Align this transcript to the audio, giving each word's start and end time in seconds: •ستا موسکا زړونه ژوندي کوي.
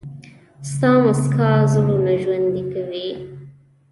•ستا 0.69 0.89
موسکا 1.03 1.49
زړونه 1.73 2.13
ژوندي 2.21 2.63
کوي. 2.73 3.07